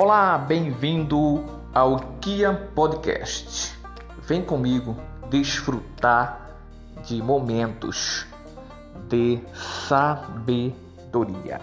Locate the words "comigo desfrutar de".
4.44-7.20